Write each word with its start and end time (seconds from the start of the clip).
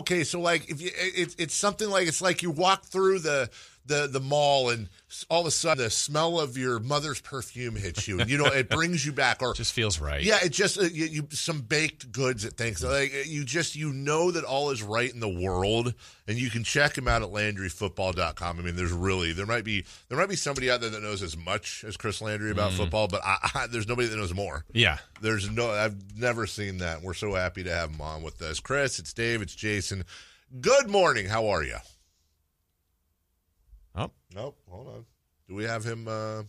Okay, 0.00 0.22
so 0.24 0.40
like 0.40 0.70
if 0.70 0.80
you, 0.80 0.90
it's 0.94 1.34
it's 1.38 1.54
something 1.54 1.88
like 1.90 2.06
it's 2.06 2.22
like 2.22 2.42
you 2.42 2.50
walk 2.50 2.84
through 2.84 3.18
the 3.18 3.50
the 3.88 4.06
the 4.06 4.20
mall 4.20 4.70
and 4.70 4.88
all 5.28 5.40
of 5.40 5.46
a 5.46 5.50
sudden 5.50 5.82
the 5.82 5.90
smell 5.90 6.38
of 6.38 6.56
your 6.56 6.78
mother's 6.78 7.20
perfume 7.20 7.74
hits 7.74 8.06
you 8.06 8.20
and 8.20 8.30
you 8.30 8.36
know 8.36 8.44
it 8.44 8.68
brings 8.68 9.04
you 9.04 9.12
back 9.12 9.42
or 9.42 9.54
just 9.56 9.72
feels 9.72 9.98
right. 9.98 10.22
Yeah 10.22 10.38
it 10.42 10.50
just 10.50 10.78
uh, 10.78 10.82
you, 10.82 11.06
you 11.06 11.28
some 11.30 11.62
baked 11.62 12.12
goods 12.12 12.44
at 12.44 12.52
things. 12.52 12.84
Like 12.84 13.12
you 13.26 13.44
just 13.44 13.74
you 13.74 13.92
know 13.92 14.30
that 14.30 14.44
all 14.44 14.70
is 14.70 14.82
right 14.82 15.12
in 15.12 15.20
the 15.20 15.28
world 15.28 15.94
and 16.28 16.38
you 16.38 16.50
can 16.50 16.62
check 16.62 16.94
them 16.94 17.08
out 17.08 17.22
at 17.22 17.28
landryfootball.com 17.28 18.58
i 18.58 18.62
mean 18.62 18.76
there's 18.76 18.92
really 18.92 19.32
there 19.32 19.46
might 19.46 19.64
be 19.64 19.84
there 20.08 20.18
might 20.18 20.28
be 20.28 20.36
somebody 20.36 20.70
out 20.70 20.80
there 20.80 20.90
that 20.90 21.02
knows 21.02 21.22
as 21.22 21.36
much 21.36 21.84
as 21.88 21.96
chris 21.96 22.20
landry 22.20 22.50
about 22.50 22.72
mm. 22.72 22.76
football 22.76 23.08
but 23.08 23.22
I, 23.24 23.50
I, 23.54 23.66
there's 23.66 23.88
nobody 23.88 24.08
that 24.08 24.16
knows 24.16 24.34
more. 24.34 24.64
Yeah. 24.72 24.98
There's 25.20 25.50
no 25.50 25.70
i've 25.70 25.96
never 26.16 26.46
seen 26.46 26.78
that. 26.78 27.02
We're 27.02 27.14
so 27.14 27.34
happy 27.34 27.64
to 27.64 27.74
have 27.74 27.90
him 27.90 28.00
on 28.00 28.22
with 28.22 28.40
us. 28.42 28.60
Chris 28.60 28.98
it's 28.98 29.12
dave 29.12 29.42
it's 29.42 29.54
jason. 29.54 30.04
Good 30.60 30.88
morning. 30.88 31.26
How 31.26 31.48
are 31.48 31.62
you. 31.62 31.76
Nope. 34.34 34.58
Hold 34.68 34.88
on. 34.88 35.04
Do 35.48 35.54
we 35.54 35.64
have 35.64 35.84
him? 35.84 36.06
Uh... 36.08 36.42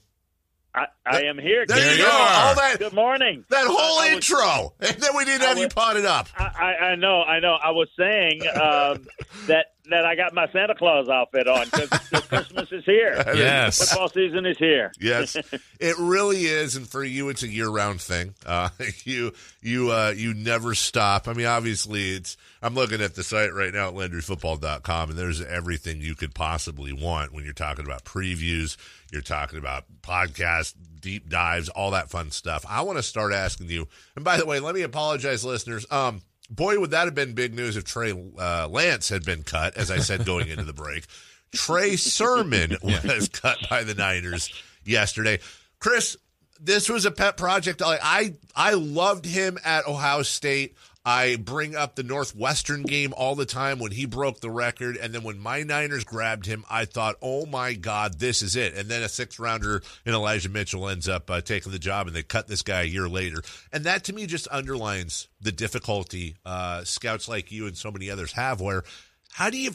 I, 0.75 0.85
I 1.05 1.23
am 1.23 1.39
here. 1.39 1.65
There, 1.65 1.77
there 1.77 1.95
you 1.95 2.03
go. 2.03 2.11
All 2.11 2.55
that, 2.55 2.75
Good 2.77 2.93
morning. 2.93 3.43
That 3.49 3.65
whole 3.65 3.99
I, 3.99 4.11
intro, 4.13 4.73
and 4.79 4.95
then 4.97 5.15
we 5.17 5.25
didn't 5.25 5.41
have 5.41 5.57
was, 5.57 5.63
you 5.63 5.69
potted 5.69 6.05
up. 6.05 6.29
I, 6.37 6.75
I, 6.75 6.95
know, 6.95 7.23
I 7.23 7.39
know. 7.39 7.53
I 7.53 7.71
was 7.71 7.89
saying 7.97 8.41
um, 8.49 9.07
that 9.47 9.73
that 9.89 10.05
I 10.05 10.15
got 10.15 10.33
my 10.33 10.47
Santa 10.51 10.75
Claus 10.75 11.09
outfit 11.09 11.47
on 11.47 11.65
because 11.65 11.89
Christmas 12.27 12.71
is 12.71 12.85
here. 12.85 13.21
Yes, 13.35 13.89
football 13.89 14.09
season 14.09 14.45
is 14.45 14.57
here. 14.57 14.91
Yes, 14.99 15.35
it 15.79 15.95
really 15.97 16.45
is, 16.45 16.75
and 16.75 16.87
for 16.87 17.03
you, 17.03 17.29
it's 17.29 17.43
a 17.43 17.47
year-round 17.47 18.01
thing. 18.01 18.33
Uh, 18.45 18.69
you 19.03 19.33
you 19.61 19.91
uh, 19.91 20.13
you 20.15 20.33
never 20.33 20.75
stop. 20.75 21.27
I 21.27 21.33
mean, 21.33 21.45
obviously, 21.45 22.15
it's. 22.15 22.37
I'm 22.61 22.75
looking 22.75 23.01
at 23.01 23.15
the 23.15 23.23
site 23.23 23.53
right 23.53 23.73
now 23.73 23.87
at 23.89 23.93
LandryFootball.com, 23.93 25.11
and 25.11 25.17
there's 25.17 25.41
everything 25.41 26.01
you 26.01 26.15
could 26.15 26.35
possibly 26.35 26.91
want 26.91 27.33
when 27.33 27.45
you're 27.45 27.53
talking 27.53 27.85
about 27.85 28.03
previews. 28.03 28.75
You're 29.11 29.21
talking 29.21 29.57
about 29.57 29.85
podcasts, 30.01 30.75
deep 30.99 31.29
dives, 31.29 31.69
all 31.69 31.91
that 31.91 32.09
fun 32.09 32.31
stuff. 32.31 32.65
I 32.67 32.81
want 32.81 32.97
to 32.97 33.03
start 33.03 33.33
asking 33.33 33.69
you. 33.69 33.87
And 34.15 34.25
by 34.25 34.37
the 34.37 34.45
way, 34.45 34.59
let 34.59 34.75
me 34.75 34.81
apologize, 34.81 35.45
listeners. 35.45 35.85
Um, 35.89 36.21
boy, 36.49 36.79
would 36.79 36.91
that 36.91 37.05
have 37.05 37.15
been 37.15 37.33
big 37.33 37.53
news 37.53 37.77
if 37.77 37.83
Trey 37.83 38.11
uh, 38.11 38.67
Lance 38.67 39.09
had 39.09 39.23
been 39.25 39.43
cut, 39.43 39.77
as 39.77 39.91
I 39.91 39.99
said 39.99 40.25
going 40.25 40.47
into 40.47 40.63
the 40.63 40.73
break. 40.73 41.05
Trey 41.53 41.95
Sermon 41.95 42.77
was 42.83 43.27
cut 43.29 43.57
by 43.69 43.83
the 43.83 43.95
Niners 43.95 44.53
yesterday. 44.83 45.39
Chris, 45.79 46.15
this 46.59 46.89
was 46.89 47.05
a 47.05 47.11
pet 47.11 47.37
project. 47.37 47.81
I, 47.81 47.97
I 48.01 48.33
I 48.55 48.73
loved 48.73 49.25
him 49.25 49.57
at 49.63 49.87
Ohio 49.87 50.21
State. 50.23 50.75
I 51.09 51.37
bring 51.37 51.75
up 51.75 51.95
the 51.95 52.03
Northwestern 52.03 52.83
game 52.83 53.15
all 53.17 53.33
the 53.33 53.47
time 53.47 53.79
when 53.79 53.91
he 53.91 54.05
broke 54.05 54.41
the 54.41 54.51
record. 54.51 54.95
And 54.95 55.11
then 55.11 55.23
when 55.23 55.39
my 55.39 55.63
Niners 55.63 56.03
grabbed 56.03 56.45
him, 56.45 56.63
I 56.69 56.85
thought, 56.85 57.15
oh 57.19 57.47
my 57.47 57.73
God, 57.73 58.19
this 58.19 58.43
is 58.43 58.55
it. 58.55 58.75
And 58.75 58.89
then 58.89 59.01
a 59.01 59.09
sixth 59.09 59.39
rounder 59.39 59.81
in 60.05 60.13
Elijah 60.13 60.49
Mitchell 60.49 60.87
ends 60.87 61.09
up 61.09 61.31
uh, 61.31 61.41
taking 61.41 61.71
the 61.71 61.79
job 61.79 62.05
and 62.05 62.15
they 62.15 62.21
cut 62.21 62.47
this 62.47 62.61
guy 62.61 62.81
a 62.81 62.85
year 62.85 63.09
later. 63.09 63.41
And 63.73 63.85
that 63.85 64.03
to 64.03 64.13
me 64.13 64.27
just 64.27 64.47
underlines 64.51 65.29
the 65.41 65.51
difficulty 65.51 66.35
uh, 66.45 66.83
scouts 66.83 67.27
like 67.27 67.51
you 67.51 67.65
and 67.65 67.75
so 67.75 67.89
many 67.89 68.11
others 68.11 68.33
have 68.33 68.61
where 68.61 68.83
how 69.31 69.49
do 69.49 69.57
you 69.57 69.71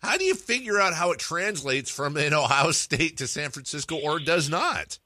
how 0.00 0.18
do 0.18 0.24
you 0.24 0.34
figure 0.34 0.78
out 0.78 0.92
how 0.92 1.10
it 1.12 1.18
translates 1.18 1.90
from 1.90 2.18
an 2.18 2.34
Ohio 2.34 2.70
State 2.72 3.16
to 3.16 3.26
San 3.26 3.48
Francisco 3.48 3.96
or 3.96 4.18
does 4.18 4.50
not? 4.50 4.98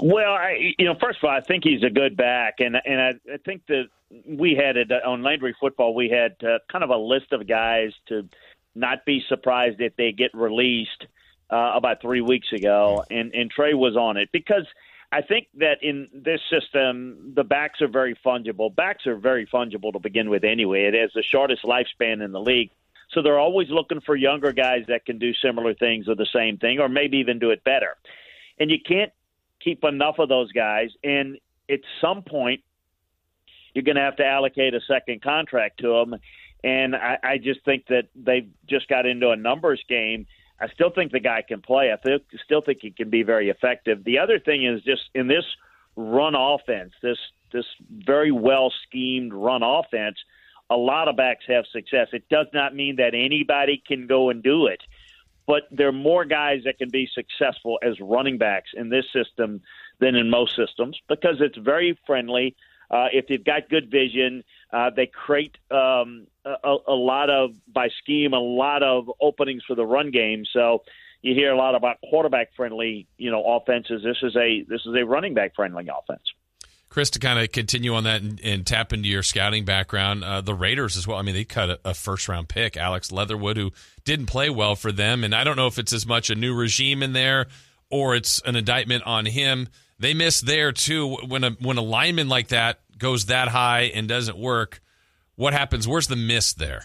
Well, 0.00 0.32
I, 0.32 0.74
you 0.78 0.84
know, 0.84 0.94
first 1.00 1.18
of 1.18 1.24
all, 1.24 1.30
I 1.36 1.40
think 1.40 1.64
he's 1.64 1.82
a 1.82 1.90
good 1.90 2.16
back, 2.16 2.60
and 2.60 2.76
and 2.84 3.00
I, 3.00 3.34
I 3.34 3.36
think 3.44 3.66
that 3.66 3.86
we 4.26 4.54
had 4.54 4.76
it 4.76 4.90
on 4.92 5.22
Landry 5.22 5.54
Football. 5.60 5.94
We 5.94 6.08
had 6.08 6.36
uh, 6.42 6.58
kind 6.70 6.84
of 6.84 6.90
a 6.90 6.96
list 6.96 7.32
of 7.32 7.46
guys 7.46 7.92
to 8.06 8.28
not 8.74 9.04
be 9.04 9.22
surprised 9.28 9.80
if 9.80 9.96
they 9.96 10.12
get 10.12 10.30
released 10.34 11.06
uh, 11.50 11.72
about 11.74 12.00
three 12.00 12.20
weeks 12.20 12.52
ago, 12.52 13.04
and 13.10 13.34
and 13.34 13.50
Trey 13.50 13.74
was 13.74 13.96
on 13.96 14.16
it 14.16 14.30
because 14.32 14.66
I 15.10 15.22
think 15.22 15.48
that 15.54 15.82
in 15.82 16.08
this 16.12 16.40
system, 16.50 17.32
the 17.34 17.44
backs 17.44 17.80
are 17.80 17.88
very 17.88 18.14
fungible. 18.24 18.74
Backs 18.74 19.06
are 19.06 19.16
very 19.16 19.46
fungible 19.46 19.92
to 19.92 19.98
begin 19.98 20.28
with, 20.28 20.44
anyway. 20.44 20.84
It 20.84 20.94
has 20.94 21.10
the 21.14 21.22
shortest 21.22 21.62
lifespan 21.62 22.22
in 22.22 22.32
the 22.32 22.40
league. 22.40 22.70
So 23.10 23.22
they're 23.22 23.38
always 23.38 23.70
looking 23.70 24.02
for 24.02 24.14
younger 24.16 24.52
guys 24.52 24.84
that 24.88 25.06
can 25.06 25.18
do 25.18 25.32
similar 25.32 25.72
things 25.72 26.08
or 26.08 26.14
the 26.14 26.26
same 26.26 26.58
thing, 26.58 26.78
or 26.78 26.90
maybe 26.90 27.18
even 27.18 27.38
do 27.38 27.50
it 27.50 27.64
better. 27.64 27.96
And 28.60 28.70
you 28.70 28.76
can't 28.86 29.10
keep 29.60 29.82
enough 29.82 30.18
of 30.18 30.28
those 30.28 30.52
guys. 30.52 30.90
And 31.02 31.38
at 31.70 31.80
some 32.02 32.22
point, 32.22 32.62
you're 33.74 33.84
going 33.84 33.96
to 33.96 34.02
have 34.02 34.16
to 34.16 34.26
allocate 34.26 34.74
a 34.74 34.80
second 34.80 35.22
contract 35.22 35.80
to 35.80 35.88
them. 35.88 36.20
And 36.64 36.96
I, 36.96 37.18
I 37.22 37.38
just 37.38 37.64
think 37.64 37.86
that 37.88 38.08
they've 38.14 38.48
just 38.68 38.88
got 38.88 39.06
into 39.06 39.30
a 39.30 39.36
numbers 39.36 39.82
game. 39.88 40.26
I 40.60 40.68
still 40.68 40.90
think 40.90 41.12
the 41.12 41.20
guy 41.20 41.42
can 41.46 41.62
play. 41.62 41.92
I 41.92 41.96
th- 41.96 42.24
still 42.44 42.62
think 42.62 42.78
he 42.82 42.90
can 42.90 43.10
be 43.10 43.22
very 43.22 43.48
effective. 43.48 44.02
The 44.02 44.18
other 44.18 44.40
thing 44.40 44.64
is 44.64 44.82
just 44.82 45.02
in 45.14 45.28
this 45.28 45.44
run 45.96 46.34
offense, 46.34 46.92
this 47.02 47.18
this 47.50 47.64
very 47.90 48.30
well 48.30 48.72
schemed 48.86 49.32
run 49.32 49.62
offense, 49.62 50.16
a 50.68 50.76
lot 50.76 51.08
of 51.08 51.16
backs 51.16 51.44
have 51.48 51.64
success. 51.72 52.08
It 52.12 52.28
does 52.28 52.46
not 52.52 52.74
mean 52.74 52.96
that 52.96 53.14
anybody 53.14 53.82
can 53.86 54.06
go 54.06 54.28
and 54.28 54.42
do 54.42 54.66
it 54.66 54.82
but 55.48 55.62
there 55.70 55.88
are 55.88 55.92
more 55.92 56.26
guys 56.26 56.60
that 56.66 56.76
can 56.76 56.90
be 56.90 57.08
successful 57.12 57.78
as 57.82 57.98
running 58.00 58.36
backs 58.36 58.70
in 58.76 58.90
this 58.90 59.06
system 59.12 59.62
than 59.98 60.14
in 60.14 60.28
most 60.28 60.54
systems 60.54 61.00
because 61.08 61.36
it's 61.40 61.56
very 61.56 61.98
friendly. 62.06 62.54
Uh, 62.90 63.06
if 63.12 63.26
they've 63.26 63.44
got 63.44 63.68
good 63.68 63.90
vision, 63.90 64.42
uh, 64.72 64.90
they 64.94 65.06
create 65.06 65.56
um, 65.70 66.26
a, 66.44 66.76
a 66.86 66.94
lot 66.94 67.30
of 67.30 67.50
by 67.72 67.88
scheme 68.02 68.32
a 68.32 68.38
lot 68.38 68.82
of 68.82 69.10
openings 69.20 69.62
for 69.66 69.74
the 69.74 69.84
run 69.84 70.10
game. 70.10 70.44
So 70.52 70.82
you 71.22 71.34
hear 71.34 71.52
a 71.52 71.56
lot 71.56 71.74
about 71.74 71.98
quarterback 72.08 72.54
friendly, 72.56 73.06
you 73.18 73.30
know, 73.30 73.42
offenses. 73.44 74.02
This 74.02 74.18
is 74.22 74.36
a 74.36 74.62
this 74.68 74.80
is 74.86 74.94
a 74.98 75.04
running 75.04 75.34
back 75.34 75.54
friendly 75.54 75.88
offense. 75.88 76.22
Chris, 76.88 77.10
to 77.10 77.18
kind 77.18 77.38
of 77.38 77.52
continue 77.52 77.94
on 77.94 78.04
that 78.04 78.22
and, 78.22 78.40
and 78.42 78.66
tap 78.66 78.94
into 78.94 79.08
your 79.08 79.22
scouting 79.22 79.66
background, 79.66 80.24
uh, 80.24 80.40
the 80.40 80.54
Raiders 80.54 80.96
as 80.96 81.06
well. 81.06 81.18
I 81.18 81.22
mean, 81.22 81.34
they 81.34 81.44
cut 81.44 81.68
a, 81.68 81.80
a, 81.84 81.94
first 81.94 82.28
round 82.28 82.48
pick, 82.48 82.78
Alex 82.78 83.12
Leatherwood, 83.12 83.58
who 83.58 83.72
didn't 84.04 84.26
play 84.26 84.48
well 84.48 84.74
for 84.74 84.90
them. 84.90 85.22
And 85.22 85.34
I 85.34 85.44
don't 85.44 85.56
know 85.56 85.66
if 85.66 85.78
it's 85.78 85.92
as 85.92 86.06
much 86.06 86.30
a 86.30 86.34
new 86.34 86.54
regime 86.54 87.02
in 87.02 87.12
there 87.12 87.46
or 87.90 88.14
it's 88.14 88.40
an 88.42 88.56
indictment 88.56 89.02
on 89.04 89.26
him. 89.26 89.68
They 89.98 90.14
miss 90.14 90.40
there 90.40 90.72
too. 90.72 91.16
When 91.26 91.44
a 91.44 91.50
when 91.60 91.76
a 91.76 91.82
lineman 91.82 92.28
like 92.28 92.48
that 92.48 92.80
goes 92.98 93.26
that 93.26 93.48
high 93.48 93.90
and 93.94 94.08
doesn't 94.08 94.38
work, 94.38 94.80
what 95.36 95.52
happens? 95.52 95.88
Where's 95.88 96.06
the 96.06 96.16
miss 96.16 96.52
there? 96.52 96.84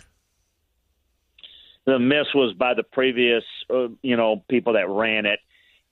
The 1.86 2.00
miss 2.00 2.28
was 2.34 2.54
by 2.54 2.74
the 2.76 2.84
previous, 2.84 3.44
uh, 3.70 3.90
you 4.02 4.16
know, 4.16 4.44
people 4.48 4.74
that 4.74 4.88
ran 4.88 5.26
it 5.26 5.40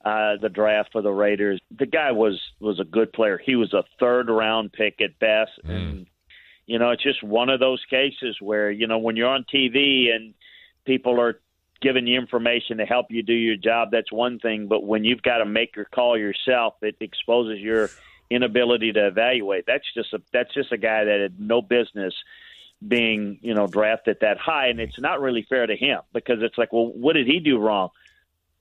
uh, 0.03 0.37
the 0.41 0.49
draft 0.49 0.89
for 0.91 1.01
the 1.01 1.11
Raiders. 1.11 1.61
The 1.77 1.85
guy 1.85 2.11
was 2.11 2.39
was 2.59 2.79
a 2.79 2.83
good 2.83 3.13
player. 3.13 3.39
He 3.43 3.55
was 3.55 3.73
a 3.73 3.83
third 3.99 4.29
round 4.29 4.73
pick 4.73 4.99
at 5.01 5.19
best, 5.19 5.51
mm. 5.65 5.69
and 5.69 6.07
you 6.65 6.79
know 6.79 6.91
it's 6.91 7.03
just 7.03 7.23
one 7.23 7.49
of 7.49 7.59
those 7.59 7.83
cases 7.89 8.37
where 8.39 8.71
you 8.71 8.87
know 8.87 8.97
when 8.97 9.15
you're 9.15 9.29
on 9.29 9.45
TV 9.53 10.13
and 10.13 10.33
people 10.85 11.19
are 11.19 11.39
giving 11.81 12.07
you 12.07 12.19
information 12.19 12.77
to 12.77 12.85
help 12.85 13.07
you 13.09 13.23
do 13.23 13.33
your 13.33 13.57
job. 13.57 13.89
That's 13.91 14.11
one 14.11 14.39
thing, 14.39 14.67
but 14.67 14.83
when 14.85 15.03
you've 15.03 15.21
got 15.21 15.37
to 15.37 15.45
make 15.45 15.75
your 15.75 15.85
call 15.85 16.17
yourself, 16.17 16.75
it 16.81 16.95
exposes 16.99 17.59
your 17.59 17.89
inability 18.29 18.93
to 18.93 19.07
evaluate. 19.07 19.65
That's 19.67 19.85
just 19.93 20.13
a 20.13 20.21
that's 20.31 20.53
just 20.53 20.71
a 20.71 20.77
guy 20.77 21.03
that 21.03 21.19
had 21.19 21.39
no 21.39 21.61
business 21.61 22.13
being 22.85 23.37
you 23.41 23.53
know 23.53 23.67
drafted 23.67 24.17
that 24.21 24.37
high, 24.37 24.67
and 24.67 24.79
it's 24.79 24.99
not 24.99 25.21
really 25.21 25.45
fair 25.47 25.67
to 25.67 25.75
him 25.75 26.01
because 26.13 26.41
it's 26.41 26.57
like, 26.57 26.71
well, 26.71 26.91
what 26.93 27.13
did 27.13 27.27
he 27.27 27.39
do 27.39 27.57
wrong? 27.57 27.89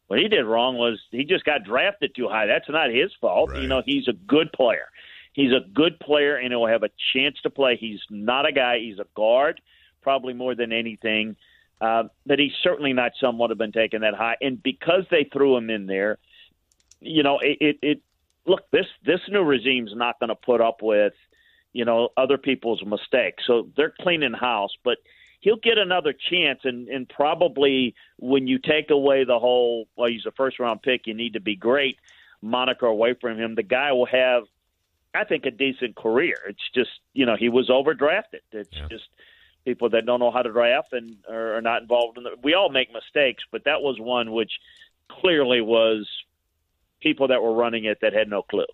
What 0.08 0.19
he 0.19 0.26
did 0.26 0.44
wrong 0.44 0.76
was 0.76 0.99
he 1.12 1.25
just 1.25 1.44
got 1.44 1.62
drafted 1.62 2.16
too 2.16 2.28
high. 2.28 2.46
That's 2.46 2.69
not 2.69 2.90
his 2.90 3.12
fault. 3.20 3.50
Right. 3.50 3.62
You 3.62 3.69
know, 3.69 3.81
he's 3.84 4.08
a 4.08 4.12
good 4.12 4.52
player. 4.52 4.87
He's 5.32 5.52
a 5.52 5.61
good 5.73 6.00
player, 6.00 6.37
and 6.37 6.52
he'll 6.52 6.66
have 6.66 6.82
a 6.82 6.90
chance 7.12 7.37
to 7.43 7.50
play. 7.50 7.76
He's 7.76 8.00
not 8.11 8.46
a 8.46 8.52
guy. 8.52 8.81
He's 8.81 8.99
a 8.99 9.06
guard, 9.14 9.61
probably 10.02 10.34
more 10.34 10.56
than 10.56 10.73
anything. 10.73 11.37
Uh, 11.80 12.04
but 12.26 12.38
he's 12.38 12.52
certainly 12.62 12.92
not 12.92 13.12
someone 13.20 13.50
have 13.50 13.58
been 13.58 13.72
taken 13.72 14.02
that 14.02 14.14
high. 14.14 14.36
And 14.40 14.62
because 14.62 15.04
they 15.10 15.24
threw 15.32 15.56
him 15.56 15.70
in 15.70 15.86
there, 15.86 16.18
you 17.00 17.22
know, 17.22 17.38
it, 17.38 17.58
it, 17.60 17.78
it 17.82 18.02
look 18.46 18.70
this 18.70 18.86
this 19.04 19.20
new 19.28 19.42
regime's 19.42 19.94
not 19.94 20.18
going 20.20 20.28
to 20.28 20.34
put 20.34 20.60
up 20.60 20.82
with 20.82 21.14
you 21.72 21.84
know 21.84 22.10
other 22.16 22.36
people's 22.36 22.84
mistakes. 22.84 23.44
So 23.46 23.68
they're 23.76 23.94
cleaning 24.00 24.32
house, 24.34 24.72
but 24.84 24.98
he'll 25.40 25.56
get 25.56 25.78
another 25.78 26.12
chance. 26.12 26.60
And 26.64 26.88
and 26.88 27.08
probably 27.08 27.94
when 28.18 28.46
you 28.46 28.58
take 28.58 28.90
away 28.90 29.24
the 29.24 29.38
whole 29.38 29.86
well, 29.96 30.10
he's 30.10 30.26
a 30.26 30.32
first 30.32 30.58
round 30.58 30.82
pick, 30.82 31.06
you 31.06 31.14
need 31.14 31.32
to 31.34 31.40
be 31.40 31.56
great 31.56 31.96
moniker 32.42 32.86
away 32.86 33.14
from 33.20 33.38
him, 33.38 33.54
the 33.54 33.62
guy 33.62 33.92
will 33.92 34.06
have. 34.06 34.44
I 35.12 35.24
think 35.24 35.44
a 35.44 35.50
decent 35.50 35.96
career. 35.96 36.36
It's 36.48 36.70
just 36.74 36.90
you 37.14 37.26
know 37.26 37.36
he 37.36 37.48
was 37.48 37.68
overdrafted. 37.68 38.42
It's 38.52 38.76
Yeah. 38.76 38.86
just 38.88 39.08
people 39.64 39.90
that 39.90 40.06
don't 40.06 40.20
know 40.20 40.30
how 40.30 40.42
to 40.42 40.50
draft 40.50 40.92
and 40.92 41.16
are 41.28 41.60
not 41.60 41.82
involved 41.82 42.18
in 42.18 42.24
the. 42.24 42.30
We 42.42 42.54
all 42.54 42.70
make 42.70 42.92
mistakes, 42.92 43.44
but 43.50 43.64
that 43.64 43.82
was 43.82 43.98
one 43.98 44.32
which 44.32 44.52
clearly 45.08 45.60
was 45.60 46.08
people 47.00 47.28
that 47.28 47.42
were 47.42 47.52
running 47.52 47.84
it 47.84 47.98
that 48.02 48.12
had 48.12 48.28
no 48.28 48.42
clue. 48.42 48.66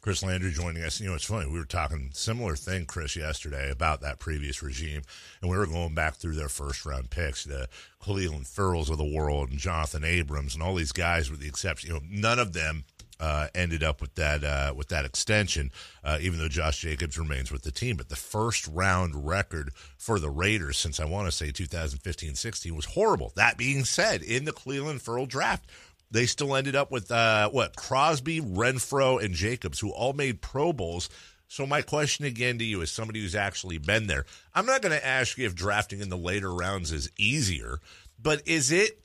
Chris 0.00 0.22
Landry 0.22 0.52
joining 0.52 0.82
us. 0.84 1.00
You 1.00 1.08
know, 1.08 1.14
it's 1.14 1.24
funny. 1.24 1.50
We 1.50 1.58
were 1.58 1.64
talking 1.64 2.10
similar 2.14 2.54
thing, 2.54 2.86
Chris, 2.86 3.16
yesterday 3.16 3.70
about 3.70 4.00
that 4.00 4.18
previous 4.18 4.62
regime, 4.62 5.02
and 5.42 5.50
we 5.50 5.56
were 5.56 5.66
going 5.66 5.94
back 5.94 6.14
through 6.14 6.34
their 6.34 6.48
first 6.48 6.86
round 6.86 7.10
picks, 7.10 7.44
the 7.44 7.68
Clelin 8.00 8.46
Ferrells 8.46 8.90
of 8.90 8.98
the 8.98 9.04
world, 9.04 9.50
and 9.50 9.58
Jonathan 9.58 10.04
Abrams, 10.04 10.54
and 10.54 10.62
all 10.62 10.76
these 10.76 10.92
guys, 10.92 11.30
with 11.30 11.40
the 11.40 11.48
exception, 11.48 11.90
you 11.90 11.94
know, 11.94 12.02
none 12.08 12.38
of 12.38 12.52
them 12.52 12.84
uh, 13.20 13.48
ended 13.54 13.82
up 13.82 14.00
with 14.00 14.14
that 14.14 14.44
uh, 14.44 14.72
with 14.76 14.88
that 14.88 15.04
extension, 15.04 15.70
uh, 16.04 16.18
even 16.20 16.38
though 16.38 16.48
Josh 16.48 16.80
Jacobs 16.80 17.18
remains 17.18 17.50
with 17.50 17.62
the 17.62 17.70
team. 17.70 17.96
But 17.96 18.08
the 18.08 18.16
first 18.16 18.66
round 18.68 19.26
record 19.26 19.72
for 19.96 20.18
the 20.18 20.30
Raiders 20.30 20.76
since 20.76 21.00
I 21.00 21.04
want 21.04 21.26
to 21.26 21.32
say 21.32 21.50
2015-16 21.50 22.70
was 22.72 22.84
horrible. 22.84 23.32
That 23.36 23.56
being 23.56 23.84
said, 23.84 24.22
in 24.22 24.44
the 24.44 24.52
Clelin 24.52 25.00
Ferrell 25.00 25.26
draft, 25.26 25.68
they 26.10 26.26
still 26.26 26.54
ended 26.54 26.76
up 26.76 26.90
with 26.90 27.10
uh, 27.10 27.50
what 27.50 27.76
Crosby, 27.76 28.40
Renfrow, 28.40 29.22
and 29.22 29.34
Jacobs, 29.34 29.80
who 29.80 29.90
all 29.90 30.12
made 30.12 30.40
Pro 30.40 30.72
Bowls. 30.72 31.08
So 31.48 31.66
my 31.66 31.82
question 31.82 32.24
again 32.24 32.58
to 32.58 32.64
you, 32.64 32.82
as 32.82 32.90
somebody 32.90 33.20
who's 33.20 33.34
actually 33.34 33.78
been 33.78 34.06
there, 34.06 34.26
I'm 34.54 34.66
not 34.66 34.82
going 34.82 34.96
to 34.96 35.06
ask 35.06 35.38
you 35.38 35.46
if 35.46 35.54
drafting 35.54 36.00
in 36.00 36.10
the 36.10 36.16
later 36.16 36.52
rounds 36.52 36.92
is 36.92 37.10
easier, 37.18 37.80
but 38.20 38.46
is 38.46 38.70
it? 38.70 39.00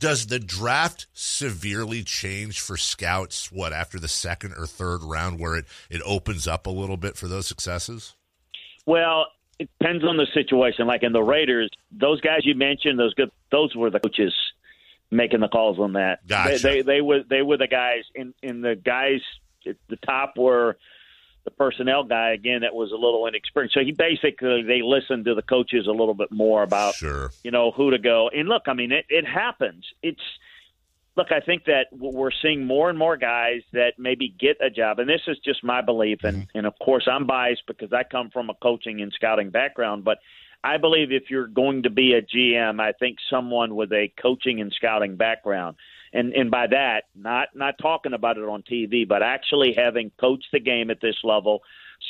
Does 0.00 0.26
the 0.26 0.38
draft 0.38 1.06
severely 1.12 2.02
change 2.02 2.58
for 2.58 2.78
scouts? 2.78 3.52
What 3.52 3.74
after 3.74 4.00
the 4.00 4.08
second 4.08 4.54
or 4.56 4.66
third 4.66 5.02
round, 5.02 5.38
where 5.38 5.56
it 5.56 5.66
it 5.90 6.00
opens 6.06 6.48
up 6.48 6.66
a 6.66 6.70
little 6.70 6.96
bit 6.96 7.16
for 7.16 7.28
those 7.28 7.46
successes? 7.46 8.14
Well, 8.86 9.26
it 9.58 9.68
depends 9.78 10.02
on 10.04 10.16
the 10.16 10.26
situation. 10.32 10.86
Like 10.86 11.02
in 11.02 11.12
the 11.12 11.22
Raiders, 11.22 11.70
those 11.92 12.20
guys 12.22 12.40
you 12.44 12.54
mentioned, 12.54 12.98
those 12.98 13.12
good, 13.12 13.30
those 13.52 13.76
were 13.76 13.90
the 13.90 14.00
coaches 14.00 14.34
making 15.10 15.40
the 15.40 15.48
calls 15.48 15.78
on 15.78 15.92
that. 15.92 16.26
Gotcha. 16.26 16.58
They, 16.58 16.76
they 16.76 16.82
they 16.82 17.00
were 17.02 17.20
they 17.28 17.42
were 17.42 17.58
the 17.58 17.68
guys 17.68 18.04
in 18.14 18.32
in 18.42 18.62
the 18.62 18.74
guys 18.74 19.20
at 19.66 19.76
the 19.88 19.96
top 19.96 20.38
were 20.38 20.78
the 21.44 21.50
personnel 21.50 22.04
guy 22.04 22.32
again 22.32 22.60
that 22.62 22.74
was 22.74 22.92
a 22.92 22.96
little 22.96 23.26
inexperienced. 23.26 23.74
So 23.74 23.80
he 23.80 23.92
basically 23.92 24.62
they 24.62 24.82
listened 24.82 25.24
to 25.24 25.34
the 25.34 25.42
coaches 25.42 25.86
a 25.86 25.92
little 25.92 26.14
bit 26.14 26.30
more 26.30 26.62
about 26.62 26.94
Sure. 26.94 27.30
you 27.42 27.50
know 27.50 27.70
who 27.70 27.90
to 27.90 27.98
go. 27.98 28.28
And 28.28 28.48
look, 28.48 28.62
I 28.66 28.74
mean 28.74 28.92
it, 28.92 29.06
it 29.08 29.26
happens. 29.26 29.84
It's 30.02 30.20
look, 31.16 31.32
I 31.32 31.40
think 31.40 31.64
that 31.64 31.86
we're 31.92 32.30
seeing 32.42 32.66
more 32.66 32.88
and 32.88 32.98
more 32.98 33.16
guys 33.16 33.62
that 33.72 33.94
maybe 33.98 34.34
get 34.38 34.56
a 34.60 34.70
job, 34.70 34.98
and 34.98 35.08
this 35.08 35.22
is 35.26 35.38
just 35.44 35.64
my 35.64 35.80
belief. 35.80 36.20
And 36.24 36.38
mm-hmm. 36.38 36.58
and 36.58 36.66
of 36.66 36.74
course 36.78 37.08
I'm 37.10 37.26
biased 37.26 37.62
because 37.66 37.92
I 37.92 38.02
come 38.04 38.30
from 38.30 38.50
a 38.50 38.54
coaching 38.54 39.00
and 39.00 39.12
scouting 39.12 39.50
background, 39.50 40.04
but 40.04 40.18
I 40.62 40.76
believe 40.76 41.10
if 41.10 41.30
you're 41.30 41.46
going 41.46 41.84
to 41.84 41.90
be 41.90 42.12
a 42.12 42.22
GM, 42.22 42.80
I 42.80 42.92
think 42.92 43.18
someone 43.30 43.74
with 43.74 43.92
a 43.92 44.12
coaching 44.20 44.60
and 44.60 44.72
scouting 44.72 45.16
background, 45.16 45.76
and 46.12 46.32
and 46.32 46.50
by 46.50 46.66
that, 46.68 47.04
not 47.14 47.48
not 47.54 47.76
talking 47.80 48.12
about 48.12 48.36
it 48.36 48.42
on 48.42 48.62
TV, 48.62 49.06
but 49.06 49.22
actually 49.22 49.74
having 49.76 50.10
coached 50.20 50.48
the 50.52 50.60
game 50.60 50.90
at 50.90 51.00
this 51.00 51.16
level, 51.22 51.62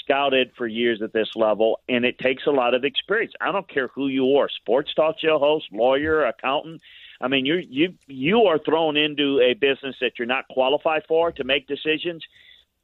scouted 0.02 0.52
for 0.56 0.66
years 0.66 1.02
at 1.02 1.12
this 1.12 1.28
level, 1.36 1.80
and 1.88 2.04
it 2.04 2.18
takes 2.18 2.46
a 2.46 2.50
lot 2.50 2.74
of 2.74 2.84
experience. 2.84 3.32
I 3.40 3.52
don't 3.52 3.68
care 3.68 3.88
who 3.88 4.08
you 4.08 4.36
are, 4.36 4.48
sports 4.48 4.94
talk 4.94 5.16
show 5.20 5.38
host, 5.38 5.66
lawyer, 5.72 6.24
accountant. 6.24 6.80
I 7.20 7.28
mean, 7.28 7.44
you 7.44 7.56
you 7.68 7.94
you 8.06 8.42
are 8.44 8.58
thrown 8.58 8.96
into 8.96 9.40
a 9.40 9.54
business 9.54 9.96
that 10.00 10.12
you're 10.18 10.26
not 10.26 10.48
qualified 10.48 11.02
for 11.06 11.32
to 11.32 11.44
make 11.44 11.66
decisions. 11.66 12.24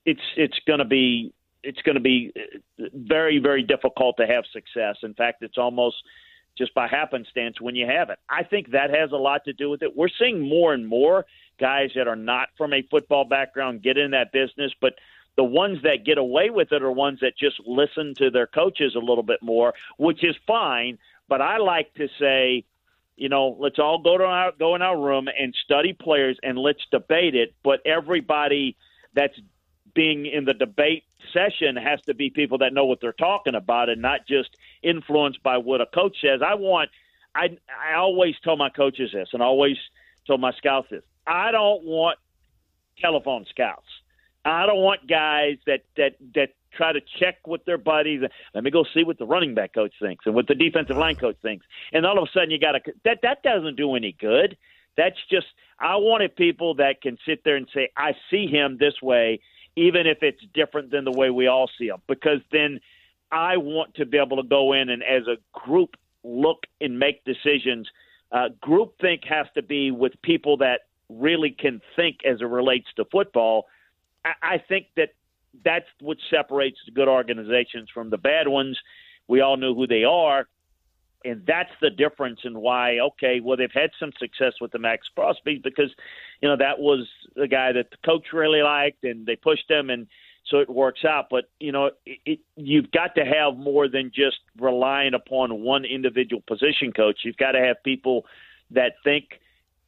It's 0.05 0.21
it's 0.37 0.59
going 0.67 0.81
to 0.81 0.85
be 0.85 1.33
it's 1.63 1.81
going 1.83 1.97
to 1.97 2.01
be 2.01 2.33
very 2.79 3.39
very 3.39 3.63
difficult 3.63 4.19
to 4.19 4.27
have 4.27 4.45
success. 4.53 4.97
In 5.03 5.15
fact, 5.15 5.43
it's 5.43 5.57
almost 5.57 5.97
just 6.57 6.75
by 6.75 6.89
happenstance 6.89 7.61
when 7.61 7.75
you 7.75 7.87
have 7.87 8.11
it. 8.11 8.19
I 8.29 8.43
think 8.43 8.71
that 8.71 8.91
has 8.91 9.13
a 9.13 9.17
lot 9.17 9.45
to 9.45 9.53
do 9.53 9.71
with 9.71 9.83
it. 9.83 9.97
We're 9.97 10.09
seeing 10.09 10.49
more 10.49 10.73
and 10.73 10.87
more 10.87 11.27
guys 11.59 11.91
that 11.95 12.09
are 12.09 12.17
not 12.17 12.49
from 12.57 12.73
a 12.73 12.83
football 12.83 13.25
background 13.25 13.83
get 13.83 13.99
in 13.99 14.13
that 14.13 14.33
business, 14.33 14.73
but 14.81 14.95
the 15.37 15.45
ones 15.45 15.79
that 15.83 16.05
get 16.05 16.19
away 16.19 16.51
with 16.51 16.73
it 16.73 16.83
are 16.83 16.91
ones 16.91 17.21
that 17.21 17.37
just 17.39 17.61
listen 17.67 18.15
to 18.17 18.31
their 18.31 18.47
coaches 18.47 18.95
a 18.95 18.99
little 18.99 19.23
bit 19.23 19.43
more, 19.43 19.75
which 19.99 20.25
is 20.25 20.35
fine. 20.47 20.99
But 21.29 21.43
I 21.43 21.59
like 21.59 21.93
to 21.95 22.09
say, 22.19 22.65
you 23.17 23.29
know, 23.29 23.57
let's 23.59 23.79
all 23.79 23.99
go 24.03 24.17
to 24.17 24.25
our 24.25 24.53
go 24.59 24.75
in 24.75 24.83
our 24.83 24.99
room 24.99 25.29
and 25.29 25.55
study 25.65 25.93
players 25.93 26.39
and 26.43 26.59
let's 26.59 26.83
debate 26.91 27.35
it. 27.35 27.55
But 27.63 27.81
everybody 27.85 28.77
that's 29.15 29.39
being 29.95 30.27
in 30.27 30.45
the 30.45 30.55
debate 30.55 31.05
session 31.33 31.77
has 31.77 32.01
to 32.03 32.15
be 32.15 32.31
people 32.31 32.59
that 32.59 32.73
know 32.73 32.85
what 32.85 33.01
they're 33.01 33.13
talking 33.13 33.55
about 33.55 33.89
and 33.89 34.01
not 34.01 34.27
just 34.27 34.57
influenced 34.83 35.43
by 35.43 35.59
what 35.59 35.81
a 35.81 35.87
coach 35.87 36.17
says. 36.21 36.41
I 36.47 36.55
want 36.55 36.91
I 37.35 37.57
I 37.69 37.95
always 37.95 38.35
tell 38.43 38.57
my 38.57 38.71
coaches 38.71 39.11
this 39.13 39.29
and 39.33 39.43
I 39.43 39.47
always 39.47 39.77
tell 40.27 40.39
my 40.39 40.53
scouts 40.53 40.89
this. 40.91 41.05
I 41.27 41.51
don't 41.53 41.85
want 41.85 42.19
telephone 43.01 43.45
scouts. 43.51 43.87
I 44.45 44.67
don't 44.67 44.83
want 44.83 45.09
guys 45.09 45.59
that 45.67 45.85
that 45.97 46.17
that 46.35 46.51
try 46.73 46.93
to 46.93 47.01
check 47.19 47.47
with 47.47 47.65
their 47.65 47.79
buddies. 47.79 48.23
Let 48.55 48.65
me 48.65 48.71
go 48.71 48.85
see 48.95 49.03
what 49.03 49.19
the 49.19 49.27
running 49.27 49.55
back 49.55 49.75
coach 49.75 49.95
thinks 50.01 50.27
and 50.27 50.35
what 50.35 50.47
the 50.47 50.55
defensive 50.55 50.97
line 50.97 51.17
coach 51.17 51.37
thinks. 51.43 51.67
And 51.93 52.05
all 52.07 52.19
of 52.19 52.29
a 52.29 52.33
sudden 52.33 52.51
you 52.51 52.59
got 52.59 52.73
to 52.73 52.93
that 53.05 53.21
that 53.23 53.43
doesn't 53.43 53.77
do 53.77 53.95
any 53.95 54.13
good. 54.19 54.57
That's 54.97 55.19
just 55.31 55.47
I 55.79 55.97
wanted 55.97 56.37
people 56.37 56.75
that 56.77 57.03
can 57.03 57.19
sit 57.27 57.45
there 57.45 57.57
and 57.57 57.69
say 57.75 57.91
I 57.97 58.13
see 58.31 58.47
him 58.47 58.79
this 58.79 59.03
way 59.03 59.41
even 59.75 60.07
if 60.07 60.23
it's 60.23 60.41
different 60.55 60.91
than 60.91 61.05
the 61.05 61.13
way 61.13 61.29
we 61.29 61.47
all 61.47 61.69
see 61.79 61.89
him 61.89 61.99
because 62.07 62.41
then 62.51 62.81
I 63.33 63.57
want 63.57 63.95
to 63.95 64.07
be 64.07 64.19
able 64.19 64.37
to 64.37 64.49
go 64.49 64.73
in 64.73 64.89
and 64.89 65.03
as 65.03 65.27
a 65.27 65.37
group 65.59 65.97
look 66.23 66.65
and 66.81 66.99
make 66.99 67.25
decisions. 67.25 67.89
Uh, 68.33 68.49
group 68.61 68.95
think 69.01 69.23
has 69.25 69.47
to 69.55 69.63
be 69.63 69.91
with 69.91 70.13
people 70.23 70.57
that 70.59 70.81
really 71.09 71.51
can 71.51 71.81
think 71.95 72.19
as 72.25 72.41
it 72.41 72.45
relates 72.45 72.89
to 72.97 73.05
football. 73.07 73.67
I, 74.25 74.33
I 74.43 74.59
think 74.59 74.87
that 74.97 75.11
that's 75.65 75.87
what 76.01 76.19
separates 76.31 76.79
the 76.85 76.93
good 76.93 77.09
organizations 77.09 77.89
from 77.93 78.11
the 78.11 78.19
bad 78.19 78.49
ones. 78.49 78.79
We 79.29 79.41
all 79.41 79.57
know 79.57 79.75
who 79.75 79.87
they 79.87 80.05
are, 80.05 80.49
and 81.25 81.45
that's 81.47 81.71
the 81.81 81.91
difference 81.91 82.41
in 82.45 82.59
why. 82.61 82.99
Okay, 82.99 83.41
well 83.41 83.57
they've 83.57 83.71
had 83.73 83.91
some 83.99 84.13
success 84.19 84.55
with 84.61 84.73
the 84.73 84.79
Maxx 84.79 85.09
Crosby 85.15 85.61
because 85.63 85.91
you 86.41 86.49
know 86.49 86.57
that 86.57 86.79
was 86.79 87.09
the 87.35 87.49
guy 87.49 87.73
that 87.73 87.91
the 87.91 87.97
coach 88.05 88.27
really 88.33 88.63
liked, 88.63 89.05
and 89.05 89.27
they 89.27 89.37
pushed 89.37 89.71
him, 89.71 89.91
and 89.91 90.07
so 90.49 90.59
it 90.59 90.69
works 90.69 91.05
out. 91.05 91.27
But 91.31 91.45
you 91.61 91.73
know, 91.73 91.91
it, 92.05 92.19
it, 92.25 92.39
you've 92.57 92.91
got 92.91 93.15
to 93.17 93.25
have 93.25 93.57
more 93.57 93.89
than 93.89 94.11
just 94.15 94.39
relying 94.61 95.15
upon 95.15 95.63
one 95.63 95.85
individual 95.85 96.43
position 96.47 96.93
coach. 96.93 97.21
You've 97.25 97.37
got 97.37 97.53
to 97.53 97.61
have 97.61 97.83
people 97.85 98.27
that 98.71 98.95
think 99.05 99.41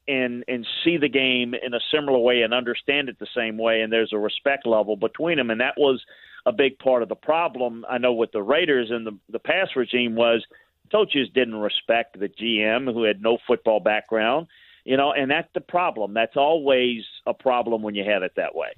and 0.08 0.42
and 0.48 0.66
see 0.84 0.96
the 0.96 1.08
game 1.08 1.54
in 1.54 1.74
a 1.74 1.80
similar 1.92 2.18
way 2.18 2.42
and 2.42 2.54
understand 2.54 3.08
it 3.08 3.18
the 3.18 3.26
same 3.36 3.58
way 3.58 3.82
and 3.82 3.92
there's 3.92 4.12
a 4.12 4.18
respect 4.18 4.66
level 4.66 4.96
between 4.96 5.36
them 5.36 5.50
and 5.50 5.60
that 5.60 5.74
was 5.76 6.02
a 6.46 6.52
big 6.52 6.78
part 6.78 7.02
of 7.02 7.08
the 7.08 7.14
problem 7.14 7.84
I 7.88 7.98
know 7.98 8.14
with 8.14 8.32
the 8.32 8.42
Raiders 8.42 8.90
and 8.90 9.06
the 9.06 9.16
the 9.28 9.38
past 9.38 9.76
regime 9.76 10.14
was 10.14 10.44
coaches 10.90 11.28
didn't 11.34 11.56
respect 11.56 12.18
the 12.18 12.28
GM 12.28 12.92
who 12.92 13.02
had 13.02 13.20
no 13.20 13.36
football 13.46 13.80
background 13.80 14.46
you 14.84 14.96
know 14.96 15.12
and 15.12 15.30
that's 15.30 15.52
the 15.52 15.60
problem 15.60 16.14
that's 16.14 16.36
always 16.36 17.02
a 17.26 17.34
problem 17.34 17.82
when 17.82 17.94
you 17.94 18.04
have 18.04 18.22
it 18.22 18.32
that 18.36 18.54
way 18.54 18.70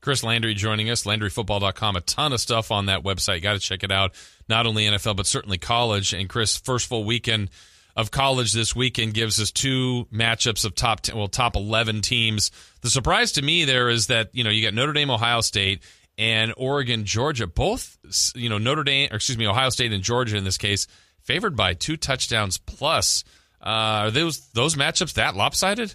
Chris 0.00 0.24
Landry 0.24 0.54
joining 0.54 0.90
us, 0.90 1.04
LandryFootball.com. 1.04 1.96
A 1.96 2.00
ton 2.00 2.32
of 2.32 2.40
stuff 2.40 2.70
on 2.70 2.86
that 2.86 3.02
website. 3.02 3.42
Got 3.42 3.54
to 3.54 3.58
check 3.58 3.82
it 3.82 3.92
out. 3.92 4.14
Not 4.48 4.66
only 4.66 4.86
NFL, 4.86 5.16
but 5.16 5.26
certainly 5.26 5.58
college. 5.58 6.12
And 6.12 6.28
Chris, 6.28 6.56
first 6.56 6.88
full 6.88 7.04
weekend 7.04 7.50
of 7.96 8.10
college 8.10 8.52
this 8.52 8.74
weekend 8.74 9.14
gives 9.14 9.40
us 9.40 9.50
two 9.50 10.06
matchups 10.12 10.64
of 10.64 10.74
top 10.74 11.00
10, 11.00 11.16
well 11.16 11.28
top 11.28 11.56
11 11.56 12.00
teams. 12.00 12.50
The 12.80 12.90
surprise 12.90 13.32
to 13.32 13.42
me 13.42 13.64
there 13.64 13.88
is 13.88 14.06
that, 14.06 14.30
you 14.32 14.44
know, 14.44 14.50
you 14.50 14.62
got 14.62 14.74
Notre 14.74 14.92
Dame 14.92 15.10
Ohio 15.10 15.40
State 15.40 15.82
and 16.20 16.52
Oregon, 16.58 17.06
Georgia, 17.06 17.46
both 17.46 17.96
you 18.34 18.50
know 18.50 18.58
Notre 18.58 18.84
Dame, 18.84 19.08
excuse 19.10 19.38
me, 19.38 19.46
Ohio 19.46 19.70
State 19.70 19.92
and 19.92 20.04
Georgia 20.04 20.36
in 20.36 20.44
this 20.44 20.58
case, 20.58 20.86
favored 21.22 21.56
by 21.56 21.72
two 21.74 21.96
touchdowns 21.96 22.58
plus. 22.58 23.24
Uh, 23.60 24.04
are 24.04 24.10
those 24.10 24.48
those 24.50 24.74
matchups 24.74 25.14
that 25.14 25.34
lopsided? 25.34 25.94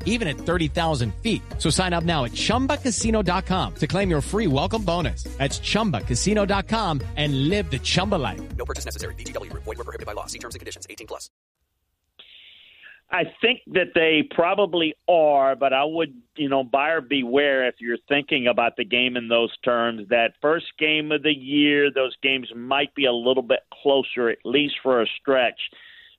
even 0.05 0.29
at 0.29 0.37
30,000 0.37 1.13
feet. 1.15 1.41
So 1.57 1.69
sign 1.69 1.91
up 1.91 2.05
now 2.05 2.23
at 2.23 2.31
ChumbaCasino.com 2.31 3.75
to 3.75 3.87
claim 3.87 4.09
your 4.09 4.21
free 4.21 4.47
welcome 4.47 4.83
bonus. 4.83 5.23
That's 5.23 5.59
ChumbaCasino.com 5.59 7.01
and 7.17 7.49
live 7.49 7.69
the 7.69 7.79
Chumba 7.79 8.15
life. 8.15 8.41
No 8.55 8.63
purchase 8.63 8.85
necessary. 8.85 9.15
VGW. 9.15 9.51
Void 9.53 9.65
were 9.65 9.75
prohibited 9.75 10.05
by 10.05 10.13
law. 10.13 10.27
See 10.27 10.39
terms 10.39 10.55
and 10.55 10.59
conditions. 10.59 10.87
18 10.89 11.07
plus. 11.07 11.29
I 13.11 13.25
think 13.41 13.59
that 13.73 13.93
they 13.93 14.23
probably 14.33 14.95
are, 15.09 15.55
but 15.57 15.73
I 15.73 15.83
would, 15.83 16.13
you 16.37 16.47
know, 16.47 16.63
buyer 16.63 17.01
beware 17.01 17.67
if 17.67 17.75
you're 17.79 17.97
thinking 18.07 18.47
about 18.47 18.77
the 18.77 18.85
game 18.85 19.17
in 19.17 19.27
those 19.27 19.55
terms. 19.65 20.07
That 20.09 20.35
first 20.41 20.67
game 20.79 21.11
of 21.11 21.21
the 21.21 21.33
year, 21.33 21.91
those 21.93 22.15
games 22.23 22.49
might 22.55 22.95
be 22.95 23.05
a 23.05 23.11
little 23.11 23.43
bit 23.43 23.59
closer, 23.83 24.29
at 24.29 24.37
least 24.45 24.75
for 24.81 25.01
a 25.01 25.05
stretch, 25.19 25.59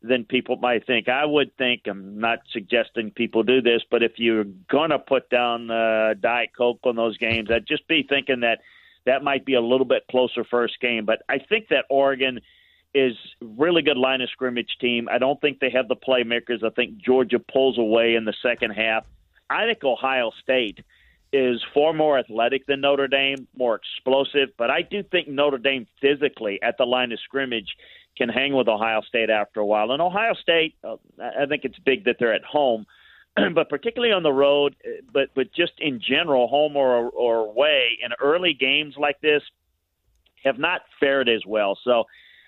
than 0.03 0.25
people 0.25 0.57
might 0.57 0.87
think. 0.87 1.09
I 1.09 1.25
would 1.25 1.57
think, 1.57 1.83
I'm 1.87 2.19
not 2.19 2.41
suggesting 2.53 3.11
people 3.11 3.43
do 3.43 3.63
this, 3.63 3.83
but 3.91 4.03
if 4.03 4.13
you're 4.17 4.45
going 4.71 4.91
to 4.91 4.99
put 4.99 5.31
down 5.31 5.71
uh, 5.71 6.15
Diet 6.21 6.51
Coke 6.57 6.81
on 6.85 6.97
those 6.97 7.17
games, 7.19 7.51
I'd 7.51 7.67
just 7.67 7.87
be 7.89 8.05
thinking 8.09 8.41
that 8.41 8.61
that 9.07 9.23
might 9.23 9.45
be 9.45 9.55
a 9.55 9.61
little 9.61 9.87
bit 9.87 10.05
closer 10.11 10.45
first 10.45 10.81
game. 10.81 11.05
But 11.05 11.23
I 11.29 11.39
think 11.39 11.69
that 11.69 11.85
Oregon– 11.89 12.41
is 12.95 13.17
really 13.41 13.83
good 13.83 13.97
line 13.97 14.21
of 14.21 14.29
scrimmage 14.31 14.77
team. 14.81 15.09
I 15.11 15.19
don't 15.19 15.41
think 15.41 15.61
they 15.61 15.71
have 15.71 15.89
the 15.89 15.97
playmakers. 15.97 16.63
I 16.65 16.71
think 16.71 16.99
Georgia 16.99 17.39
pulls 17.39 17.79
away 17.79 18.15
in 18.15 18.25
the 18.25 18.35
second 18.43 18.73
half. 18.73 19.07
I 19.49 19.65
think 19.65 19.83
Ohio 19.85 20.31
State 20.43 20.81
is 21.33 21.63
far 21.73 21.95
more 21.95 22.19
athletic 22.19 22.67
than 22.67 22.83
Notre 22.83 23.09
Dame, 23.09 23.49
more 23.57 23.75
explosive, 23.75 24.51
but 24.59 24.71
I 24.71 24.83
do 24.83 25.03
think 25.03 25.29
Notre 25.29 25.57
Dame 25.57 25.87
physically 26.01 26.61
at 26.63 26.77
the 26.77 26.85
line 26.85 27.13
of 27.13 27.21
scrimmage 27.21 27.77
can 28.17 28.29
hang 28.29 28.55
with 28.55 28.69
Ohio 28.69 29.01
State 29.03 29.31
after 29.31 29.61
a 29.61 29.67
while. 29.67 29.91
And 29.93 30.03
Ohio 30.03 30.35
State, 30.35 30.75
uh, 30.85 30.97
I 31.21 31.47
think 31.47 31.65
it's 31.65 31.79
big 31.79 32.05
that 32.05 32.17
they're 32.19 32.35
at 32.35 32.45
home, 32.45 32.87
but 33.55 33.69
particularly 33.69 34.13
on 34.13 34.23
the 34.23 34.33
road, 34.33 34.77
but 35.13 35.29
but 35.35 35.53
just 35.53 35.73
in 35.79 36.01
general, 36.01 36.49
home 36.49 36.77
or 36.77 37.09
or 37.11 37.47
away 37.47 37.99
in 38.05 38.11
early 38.21 38.55
games 38.55 38.95
like 38.99 39.21
this, 39.21 39.43
have 40.45 40.59
not 40.59 40.83
fared 41.01 41.29
as 41.29 41.43
well. 41.47 41.79
So 41.85 42.05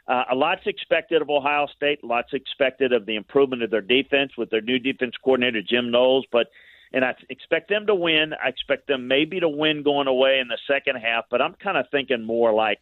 uh, 0.06 0.24
a 0.30 0.34
lot's 0.34 0.66
expected 0.66 1.22
of 1.22 1.30
Ohio 1.30 1.66
State. 1.74 2.04
Lots 2.04 2.32
expected 2.32 2.92
of 2.92 3.06
the 3.06 3.16
improvement 3.16 3.62
of 3.62 3.70
their 3.70 3.80
defense 3.80 4.32
with 4.36 4.50
their 4.50 4.60
new 4.60 4.78
defense 4.78 5.14
coordinator 5.22 5.62
Jim 5.62 5.90
Knowles. 5.90 6.26
But 6.30 6.48
and 6.92 7.04
I 7.04 7.14
expect 7.30 7.70
them 7.70 7.86
to 7.86 7.94
win. 7.94 8.32
I 8.34 8.48
expect 8.48 8.86
them 8.86 9.08
maybe 9.08 9.40
to 9.40 9.48
win 9.48 9.82
going 9.82 10.06
away 10.06 10.38
in 10.40 10.48
the 10.48 10.58
second 10.66 10.96
half. 10.96 11.24
But 11.30 11.40
I'm 11.40 11.54
kind 11.54 11.76
of 11.76 11.86
thinking 11.90 12.22
more 12.22 12.52
like, 12.52 12.80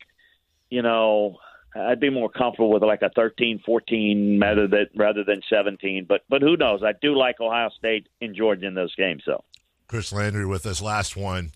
you 0.69 0.83
know, 0.83 1.39
I'd 1.75 2.01
be 2.01 2.11
more 2.11 2.29
comfortable 2.29 2.71
with 2.71 2.83
like 2.83 3.03
a 3.03 3.11
13-14 3.11 4.41
rather 4.41 4.67
than 4.67 4.87
rather 4.95 5.25
than 5.25 5.41
17. 5.49 6.07
But 6.09 6.23
but 6.29 6.43
who 6.43 6.57
knows? 6.57 6.83
I 6.83 6.93
do 7.01 7.17
like 7.17 7.41
Ohio 7.41 7.71
State 7.79 8.09
and 8.21 8.35
Georgia 8.35 8.67
in 8.67 8.75
those 8.75 8.95
games. 8.95 9.23
So 9.25 9.43
Chris 9.89 10.13
Landry 10.13 10.47
with 10.47 10.67
us. 10.67 10.83
Last 10.83 11.17
one, 11.17 11.53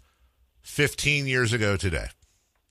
15 0.62 1.26
years 1.26 1.52
ago 1.52 1.76
today. 1.76 2.06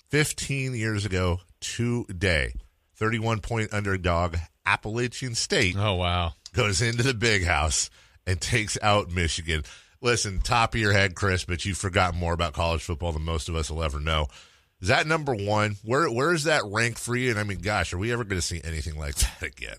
15 0.10 0.76
years 0.76 1.06
ago 1.06 1.40
today 1.60 2.54
31 2.96 3.42
point 3.42 3.74
underdog 3.74 4.38
Appalachian 4.66 5.36
State. 5.36 5.76
Oh, 5.78 5.96
wow. 5.96 6.34
Goes 6.54 6.82
into 6.82 7.04
the 7.04 7.14
big 7.14 7.44
house 7.44 7.90
and 8.26 8.40
takes 8.40 8.78
out 8.82 9.12
Michigan. 9.12 9.64
Listen, 10.02 10.40
top 10.40 10.74
of 10.74 10.80
your 10.80 10.94
head, 10.94 11.16
Chris, 11.16 11.46
but 11.46 11.66
you've 11.66 11.78
forgotten 11.78 12.20
more 12.20 12.34
about 12.34 12.54
college 12.54 12.84
football 12.84 13.12
than 13.12 13.24
most 13.24 13.50
of 13.50 13.56
us 13.56 13.70
will 13.70 13.84
ever 13.84 14.00
know. 14.00 14.28
Is 14.86 14.90
that 14.90 15.08
number 15.08 15.34
one? 15.34 15.78
Where 15.84 16.08
where 16.12 16.32
is 16.32 16.44
that 16.44 16.62
rank 16.64 17.00
for 17.00 17.16
you? 17.16 17.32
And 17.32 17.40
I 17.40 17.44
mean, 17.44 17.58
gosh, 17.58 17.92
are 17.92 17.98
we 17.98 18.14
ever 18.14 18.24
going 18.24 18.40
to 18.40 18.46
see 18.46 18.62
anything 18.64 19.00
like 19.00 19.16
that 19.16 19.42
again? 19.58 19.78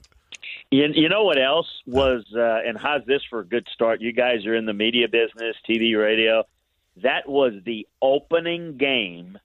You, 0.72 0.86
you 0.92 1.08
know 1.08 1.22
what 1.22 1.38
else 1.38 1.68
was, 1.86 2.24
uh, 2.36 2.68
and 2.68 2.76
how's 2.76 3.04
this 3.06 3.22
for 3.30 3.38
a 3.38 3.46
good 3.46 3.68
start? 3.72 4.00
You 4.00 4.12
guys 4.12 4.44
are 4.46 4.56
in 4.56 4.66
the 4.66 4.72
media 4.72 5.06
business, 5.06 5.54
TV, 5.70 5.96
radio. 5.96 6.42
That 7.04 7.28
was 7.28 7.52
the 7.64 7.86
opening 8.02 8.78
game 8.78 9.38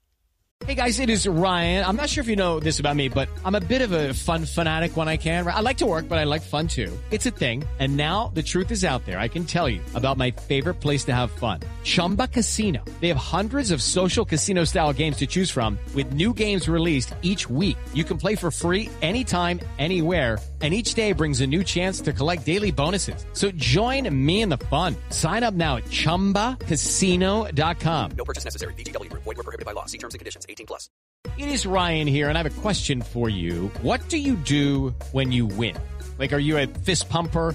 Hey 0.66 0.76
guys, 0.76 1.00
it 1.00 1.10
is 1.10 1.26
Ryan. 1.26 1.84
I'm 1.84 1.96
not 1.96 2.08
sure 2.08 2.22
if 2.22 2.28
you 2.28 2.36
know 2.36 2.60
this 2.60 2.78
about 2.78 2.94
me, 2.94 3.08
but 3.08 3.28
I'm 3.44 3.56
a 3.56 3.60
bit 3.60 3.82
of 3.82 3.90
a 3.90 4.14
fun 4.14 4.44
fanatic 4.44 4.96
when 4.96 5.08
I 5.08 5.16
can. 5.16 5.44
I 5.46 5.58
like 5.58 5.78
to 5.78 5.86
work, 5.86 6.08
but 6.08 6.18
I 6.18 6.24
like 6.24 6.42
fun 6.42 6.68
too. 6.68 6.96
It's 7.10 7.26
a 7.26 7.32
thing. 7.32 7.64
And 7.80 7.96
now 7.96 8.30
the 8.32 8.44
truth 8.44 8.70
is 8.70 8.84
out 8.84 9.04
there. 9.04 9.18
I 9.18 9.26
can 9.26 9.44
tell 9.44 9.68
you 9.68 9.80
about 9.96 10.18
my 10.18 10.30
favorite 10.30 10.74
place 10.74 11.04
to 11.06 11.12
have 11.12 11.32
fun. 11.32 11.60
Chumba 11.82 12.28
Casino. 12.28 12.84
They 13.00 13.08
have 13.08 13.16
hundreds 13.16 13.72
of 13.72 13.82
social 13.82 14.24
casino 14.24 14.64
style 14.64 14.92
games 14.92 15.16
to 15.16 15.26
choose 15.26 15.50
from 15.50 15.78
with 15.94 16.12
new 16.12 16.32
games 16.32 16.68
released 16.68 17.14
each 17.22 17.50
week. 17.50 17.76
You 17.92 18.04
can 18.04 18.18
play 18.18 18.36
for 18.36 18.50
free 18.50 18.88
anytime, 19.02 19.58
anywhere 19.78 20.38
and 20.62 20.72
each 20.72 20.94
day 20.94 21.12
brings 21.12 21.42
a 21.42 21.46
new 21.46 21.62
chance 21.62 22.00
to 22.00 22.12
collect 22.12 22.46
daily 22.46 22.70
bonuses. 22.70 23.26
So 23.32 23.50
join 23.50 24.08
me 24.14 24.42
in 24.42 24.48
the 24.48 24.58
fun. 24.58 24.94
Sign 25.10 25.42
up 25.42 25.54
now 25.54 25.78
at 25.78 25.84
ChumbaCasino.com. 25.86 28.10
No 28.12 28.24
purchase 28.24 28.44
necessary. 28.44 28.74
VGW. 28.74 29.12
Void 29.12 29.26
were 29.26 29.34
prohibited 29.34 29.66
by 29.66 29.72
law. 29.72 29.86
See 29.86 29.98
terms 29.98 30.14
and 30.14 30.20
conditions. 30.20 30.46
18 30.48 30.66
plus. 30.66 30.88
It 31.36 31.48
is 31.48 31.66
Ryan 31.66 32.06
here, 32.06 32.28
and 32.28 32.38
I 32.38 32.42
have 32.42 32.58
a 32.58 32.62
question 32.62 33.02
for 33.02 33.28
you. 33.28 33.68
What 33.82 34.08
do 34.08 34.18
you 34.18 34.36
do 34.36 34.94
when 35.12 35.32
you 35.32 35.46
win? 35.46 35.76
Like, 36.18 36.32
are 36.32 36.38
you 36.38 36.58
a 36.58 36.66
fist 36.66 37.08
pumper? 37.08 37.54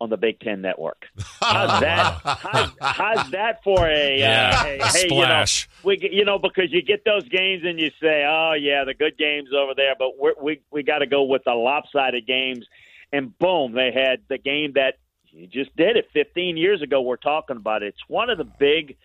on 0.00 0.10
the 0.10 0.16
Big 0.16 0.40
Ten 0.40 0.60
Network. 0.60 1.06
How's 1.40 1.80
that? 1.80 2.20
How's, 2.24 2.70
how's 2.80 3.30
that 3.32 3.62
for 3.64 3.86
a, 3.86 4.18
yeah, 4.18 4.52
uh, 4.54 4.84
a, 4.84 4.86
hey, 4.86 5.08
splash? 5.08 5.68
You 5.84 5.90
know, 5.90 5.98
we 6.00 6.10
you 6.12 6.24
know 6.24 6.38
because 6.38 6.72
you 6.72 6.82
get 6.82 7.04
those 7.04 7.28
games 7.28 7.64
and 7.64 7.78
you 7.78 7.90
say, 8.00 8.24
oh 8.28 8.54
yeah, 8.58 8.84
the 8.84 8.94
good 8.94 9.18
games 9.18 9.50
over 9.56 9.74
there, 9.74 9.94
but 9.98 10.18
we're, 10.18 10.34
we 10.40 10.60
we 10.70 10.82
got 10.82 10.98
to 10.98 11.06
go 11.06 11.24
with 11.24 11.44
the 11.44 11.52
lopsided 11.52 12.26
games, 12.26 12.66
and 13.12 13.36
boom, 13.38 13.72
they 13.72 13.90
had 13.92 14.22
the 14.28 14.38
game 14.38 14.72
that 14.74 14.98
you 15.30 15.46
just 15.46 15.74
did 15.76 15.96
it 15.96 16.08
15 16.12 16.56
years 16.56 16.82
ago. 16.82 17.00
We're 17.00 17.16
talking 17.16 17.56
about 17.56 17.82
it. 17.82 17.88
It's 17.88 18.08
one 18.08 18.30
of 18.30 18.38
the 18.38 18.44
big 18.44 18.96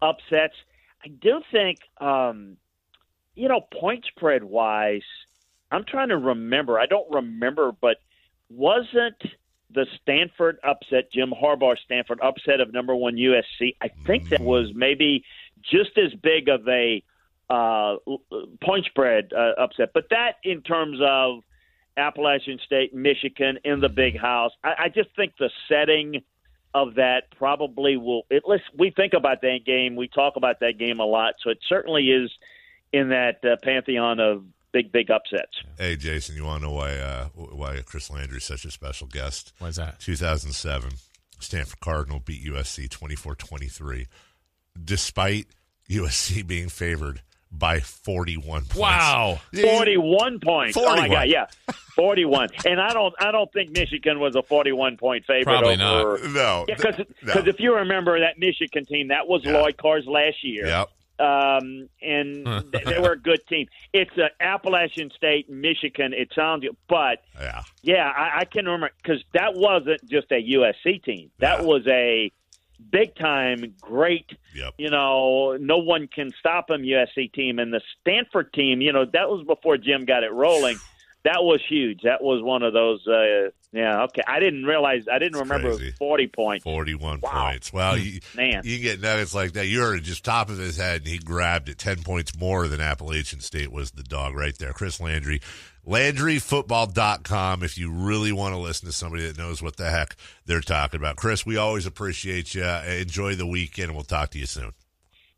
upsets. 0.00 0.54
I 1.04 1.08
do 1.08 1.42
think, 1.50 1.78
um, 2.00 2.56
you 3.34 3.48
know, 3.48 3.60
point 3.60 4.04
spread 4.06 4.44
wise, 4.44 5.02
I'm 5.70 5.84
trying 5.84 6.10
to 6.10 6.16
remember. 6.16 6.78
I 6.78 6.86
don't 6.86 7.10
remember, 7.10 7.72
but 7.72 7.96
wasn't 8.48 9.22
the 9.74 9.86
Stanford 10.00 10.58
upset, 10.62 11.10
Jim 11.12 11.32
Harbaugh 11.32 11.76
Stanford 11.84 12.20
upset 12.20 12.60
of 12.60 12.72
number 12.72 12.94
one 12.94 13.16
USC. 13.16 13.76
I 13.80 13.88
think 14.06 14.28
that 14.30 14.40
was 14.40 14.72
maybe 14.74 15.24
just 15.62 15.96
as 15.98 16.12
big 16.14 16.48
of 16.48 16.66
a 16.68 17.02
uh, 17.50 17.96
point 18.62 18.86
spread 18.86 19.32
uh, 19.32 19.52
upset. 19.58 19.90
But 19.92 20.08
that, 20.10 20.36
in 20.42 20.62
terms 20.62 20.98
of 21.02 21.42
Appalachian 21.96 22.58
State, 22.64 22.94
Michigan 22.94 23.58
in 23.64 23.80
the 23.80 23.88
big 23.88 24.18
house, 24.18 24.52
I, 24.64 24.74
I 24.84 24.88
just 24.88 25.10
think 25.16 25.34
the 25.38 25.50
setting 25.68 26.22
of 26.74 26.94
that 26.94 27.24
probably 27.36 27.96
will. 27.96 28.22
It, 28.30 28.44
let's 28.46 28.62
we 28.76 28.90
think 28.90 29.12
about 29.12 29.42
that 29.42 29.60
game. 29.66 29.96
We 29.96 30.08
talk 30.08 30.36
about 30.36 30.60
that 30.60 30.78
game 30.78 31.00
a 31.00 31.04
lot, 31.04 31.34
so 31.42 31.50
it 31.50 31.58
certainly 31.68 32.10
is 32.10 32.30
in 32.92 33.10
that 33.10 33.44
uh, 33.44 33.56
pantheon 33.62 34.20
of 34.20 34.44
big, 34.72 34.90
big 34.92 35.10
upsets. 35.10 35.52
Hey, 35.78 35.96
Jason, 35.96 36.34
you 36.36 36.44
want 36.44 36.62
to 36.62 36.68
know 36.68 36.74
why 36.74 36.96
uh, 36.98 37.24
why 37.34 37.80
Chris 37.84 38.10
Landry 38.10 38.38
is 38.38 38.44
such 38.44 38.64
a 38.64 38.70
special 38.70 39.06
guest? 39.06 39.52
Why 39.58 39.68
is 39.68 39.76
that? 39.76 40.00
2007, 40.00 40.90
Stanford 41.38 41.80
Cardinal 41.80 42.20
beat 42.20 42.44
USC 42.44 42.88
24-23, 42.88 44.06
despite 44.84 45.46
USC 45.90 46.46
being 46.46 46.68
favored 46.68 47.22
by 47.50 47.80
41 47.80 48.62
points. 48.62 48.76
Wow. 48.76 49.40
Forty-one 49.54 50.40
points. 50.40 50.76
Oh 50.76 50.96
my 50.96 51.06
God, 51.06 51.28
yeah, 51.28 51.46
forty-one. 51.94 52.48
and 52.64 52.80
I 52.80 52.94
don't, 52.94 53.14
I 53.18 53.30
don't 53.30 53.52
think 53.52 53.72
Michigan 53.72 54.20
was 54.20 54.34
a 54.36 54.42
forty-one 54.42 54.96
point 54.96 55.26
favorite. 55.26 55.44
Probably 55.44 55.74
over, 55.74 56.18
not. 56.28 56.32
No. 56.32 56.64
because 56.66 56.94
no. 57.22 57.34
if 57.46 57.60
you 57.60 57.74
remember 57.76 58.18
that 58.20 58.38
Michigan 58.38 58.86
team, 58.86 59.08
that 59.08 59.28
was 59.28 59.42
Yeah. 59.44 59.52
Lloyd 59.58 59.76
Carr's 59.76 60.06
last 60.06 60.42
year. 60.42 60.66
Yep. 60.66 60.90
Um, 61.22 61.88
and 62.02 62.46
they, 62.72 62.82
they 62.86 62.98
were 62.98 63.12
a 63.12 63.18
good 63.18 63.40
team. 63.48 63.66
It's 63.92 64.10
uh, 64.18 64.28
Appalachian 64.40 65.10
State, 65.16 65.48
Michigan. 65.48 66.12
It 66.12 66.32
sounds, 66.34 66.64
but 66.88 67.22
Yeah. 67.40 67.62
yeah, 67.82 68.08
I, 68.14 68.40
I 68.40 68.44
can 68.44 68.64
remember 68.66 68.90
because 69.02 69.22
that 69.34 69.54
wasn't 69.54 70.04
just 70.08 70.30
a 70.32 70.42
USC 70.42 71.02
team. 71.04 71.30
That 71.38 71.60
Yeah. 71.60 71.64
was 71.66 71.86
a 71.86 72.32
big 72.90 73.14
time, 73.14 73.74
great. 73.80 74.26
Yep. 74.56 74.74
You 74.78 74.90
know, 74.90 75.56
no 75.60 75.78
one 75.78 76.08
can 76.08 76.32
stop 76.40 76.66
them. 76.66 76.82
USC 76.82 77.32
team 77.32 77.58
and 77.60 77.72
the 77.72 77.80
Stanford 78.00 78.52
team. 78.52 78.80
You 78.80 78.92
know, 78.92 79.04
that 79.04 79.28
was 79.30 79.44
before 79.46 79.76
Jim 79.76 80.04
got 80.04 80.24
it 80.24 80.32
rolling. 80.32 80.76
That 81.24 81.44
was 81.44 81.60
huge. 81.68 82.00
That 82.02 82.20
was 82.20 82.42
one 82.42 82.62
of 82.64 82.72
those. 82.72 83.06
Uh, 83.06 83.50
yeah, 83.72 84.02
okay. 84.04 84.22
I 84.26 84.40
didn't 84.40 84.64
realize. 84.64 85.04
I 85.10 85.18
didn't 85.20 85.40
It's 85.40 85.48
remember 85.48 85.68
it 85.68 85.80
was 85.80 85.94
forty 85.96 86.26
points. 86.26 86.64
41 86.64 87.20
Wow. 87.22 87.30
points. 87.50 87.72
Well, 87.72 87.96
you, 87.96 88.20
Man. 88.36 88.62
you 88.64 88.80
get 88.80 89.00
nuggets 89.00 89.32
like 89.34 89.52
that. 89.52 89.66
You're 89.66 89.98
just 90.00 90.24
top 90.24 90.50
of 90.50 90.58
his 90.58 90.76
head, 90.76 91.02
and 91.02 91.08
he 91.08 91.18
grabbed 91.18 91.68
it 91.68 91.78
10 91.78 92.02
points 92.02 92.36
more 92.36 92.66
than 92.66 92.80
Appalachian 92.80 93.40
State 93.40 93.70
was 93.70 93.92
the 93.92 94.02
dog 94.02 94.34
right 94.34 94.56
there. 94.58 94.72
Chris 94.72 95.00
Landry, 95.00 95.40
LandryFootball.com 95.86 97.62
if 97.62 97.78
you 97.78 97.90
really 97.92 98.32
want 98.32 98.54
to 98.54 98.58
listen 98.58 98.86
to 98.86 98.92
somebody 98.92 99.26
that 99.26 99.38
knows 99.38 99.62
what 99.62 99.76
the 99.76 99.90
heck 99.90 100.16
they're 100.46 100.60
talking 100.60 100.98
about. 100.98 101.16
Chris, 101.16 101.46
we 101.46 101.56
always 101.56 101.86
appreciate 101.86 102.54
you. 102.54 102.64
Enjoy 102.64 103.34
the 103.34 103.46
weekend, 103.46 103.86
and 103.88 103.94
we'll 103.96 104.04
talk 104.04 104.30
to 104.30 104.38
you 104.38 104.46
soon. 104.46 104.72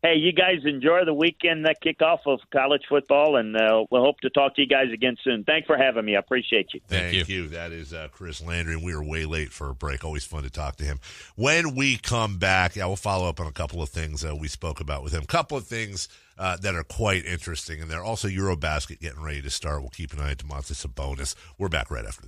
Hey, 0.05 0.17
you 0.17 0.33
guys 0.33 0.59
enjoy 0.65 1.03
the 1.03 1.15
weekend, 1.15 1.65
the 1.65 1.73
kickoff 1.83 2.19
of 2.27 2.39
college 2.53 2.83
football, 2.87 3.37
and 3.37 3.57
uh, 3.57 3.85
we'll 3.89 4.03
hope 4.03 4.19
to 4.19 4.29
talk 4.29 4.53
to 4.53 4.61
you 4.61 4.67
guys 4.67 4.93
again 4.93 5.17
soon. 5.23 5.43
Thanks 5.43 5.65
for 5.65 5.77
having 5.77 6.05
me. 6.05 6.15
I 6.15 6.19
appreciate 6.19 6.75
you. 6.75 6.81
Thank, 6.87 7.27
you. 7.27 7.41
you. 7.41 7.47
That 7.47 7.71
is 7.71 7.91
uh, 7.91 8.09
Chris 8.11 8.39
Landry, 8.39 8.75
and 8.75 8.83
we 8.83 8.95
were 8.95 9.03
way 9.03 9.25
late 9.25 9.49
for 9.49 9.71
a 9.71 9.73
break. 9.73 10.05
Always 10.05 10.23
fun 10.23 10.43
to 10.43 10.51
talk 10.51 10.75
to 10.75 10.83
him. 10.83 10.99
When 11.35 11.73
we 11.73 11.97
come 11.97 12.37
back, 12.37 12.75
yeah, 12.75 12.85
we'll 12.85 12.97
follow 12.97 13.27
up 13.27 13.39
on 13.39 13.47
a 13.47 13.51
couple 13.51 13.81
of 13.81 13.89
things 13.89 14.23
uh, 14.23 14.35
we 14.35 14.47
spoke 14.47 14.79
about 14.79 15.01
with 15.01 15.11
him. 15.11 15.23
A 15.23 15.25
couple 15.25 15.57
of 15.57 15.65
things 15.65 16.07
uh, 16.37 16.55
that 16.57 16.75
are 16.75 16.83
quite 16.83 17.25
interesting, 17.25 17.81
and 17.81 17.89
they're 17.89 18.03
also 18.03 18.27
Eurobasket 18.27 18.99
getting 18.99 19.23
ready 19.23 19.41
to 19.41 19.49
start. 19.49 19.81
We'll 19.81 19.89
keep 19.89 20.13
an 20.13 20.19
eye 20.19 20.29
on 20.29 20.35
Domantas 20.35 20.85
Sabonis. 20.85 21.33
We're 21.57 21.67
back 21.67 21.89
right 21.89 22.05
after. 22.05 22.27